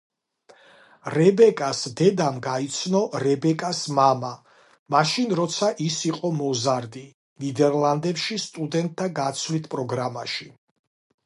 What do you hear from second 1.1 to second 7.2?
რებეკას დედამ გაიცნო რებეკას მამა, მაშინ როცა ის იყო მოზარდი,